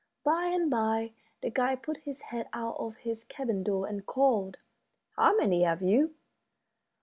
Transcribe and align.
By 0.23 0.45
and 0.47 0.67
by 0.67 1.11
the 1.41 1.51
guide 1.51 1.83
put 1.83 1.97
his 1.97 2.21
head 2.21 2.49
out 2.53 2.77
of 2.79 2.97
his 2.97 3.23
cabin 3.23 3.61
door 3.61 3.85
and 3.85 4.03
called, 4.03 4.57
"How 5.15 5.37
many 5.37 5.61
have 5.61 5.83
you?" 5.83 6.15